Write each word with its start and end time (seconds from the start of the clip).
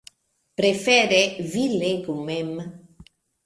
Prefere, 0.61 1.21
vi 1.51 1.67
legu 1.77 2.19
mem. 2.33 2.51